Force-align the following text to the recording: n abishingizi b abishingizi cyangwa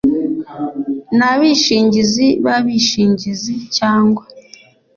n 1.17 1.19
abishingizi 1.31 2.27
b 2.43 2.45
abishingizi 2.57 3.53
cyangwa 3.77 4.23